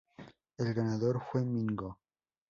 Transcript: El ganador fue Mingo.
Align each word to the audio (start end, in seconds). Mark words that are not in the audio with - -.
El 0.57 0.73
ganador 0.73 1.21
fue 1.31 1.45
Mingo. 1.45 1.99